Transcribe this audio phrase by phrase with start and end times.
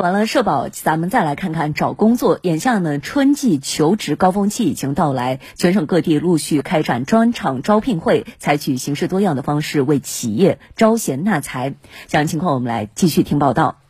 [0.00, 2.38] 完了社保，咱们再来看看找工作。
[2.42, 11.74] 眼下呢，春季求职高峰期已经到来，全省各地陆续开展专场招聘会，采取形式多样的方式为企业招贤纳才。
[12.08, 13.85] 详细情况，我们来继续听报道。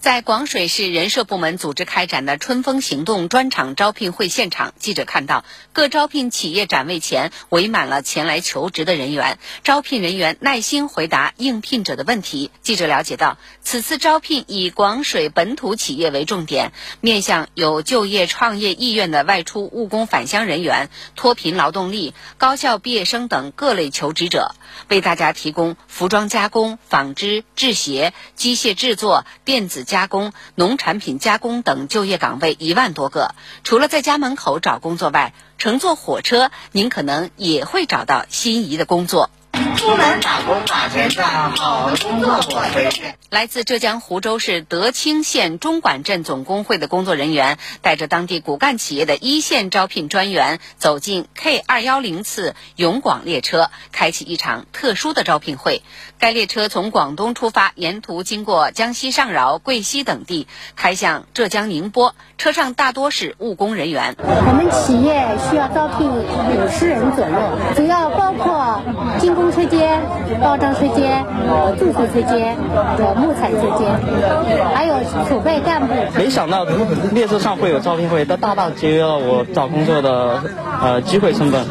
[0.00, 12.52] 在广水市人社部门组织开展的“春风行动”专场招聘会现场，记者看到各招聘企业展位前围满了前来求职的人员，招聘人员耐心回答应聘者的问题。
[12.62, 24.54] 记者了解到，此次招聘以广水本土企业为重点，面向有就业创业意愿的外出务工返乡人员、脱贫劳动力、高校毕业生等各类求职者，
[24.86, 29.86] 为大家提供服装加工、纺织、制鞋、机械制作、电子。
[29.88, 33.34] 加工、农产品加工等就业岗位一万多个。
[33.64, 39.30] 除了在家门口找工作外，乘坐火车，您可能也会找到心仪的工作。
[39.78, 43.16] 出门打工打钱赚，好工作我推荐。
[43.30, 55.82] 来自浙江湖州市德清县中管镇总工会的工作人员，带着当地骨干企业的一线招聘专员，走进 K 二幺零次永广列车，开启一场特殊的招聘会。
[56.18, 62.16] 该列车从广东出发，沿途经过江西上饶、贵溪等地，开向浙江宁波。
[62.36, 64.16] 车上大多是务工人员。
[64.18, 68.82] 我们企业需要招聘五十人左右，主要包括
[69.20, 70.00] 精工车间、
[70.40, 71.24] 包装车间、
[71.78, 72.56] 住宿车间、
[73.16, 73.90] 木材车间，
[74.74, 74.94] 还有
[75.28, 75.94] 储备干部。
[76.14, 76.64] 没想到
[77.12, 80.42] 列车上会有招聘会，这大大节约了我找工作的
[80.82, 81.66] 呃机会成本。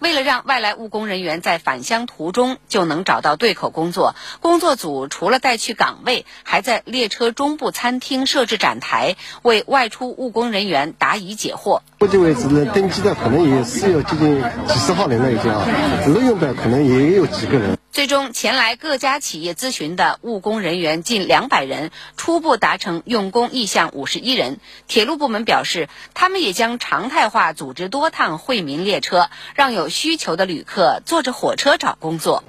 [0.00, 10.02] 为了让外来务工人员在返乡途中就能找到对口工作，工作组除了带去岗位，还在列车中部餐厅设置展台，为外出。
[10.02, 11.80] 务工人员答疑解惑。
[11.98, 15.64] 目前为止，登记的可能也是有接近几十号人了，已经啊，
[16.06, 17.78] 录用的可能也有几个人。
[17.92, 24.60] 最终前来各家企业咨询的务工人员近两百人，初步达成用工意向五十一人。
[24.88, 32.40] 铁路部门表示，他们也将常态化组织多趟惠民列车，让有需求的旅客坐着火车找工作。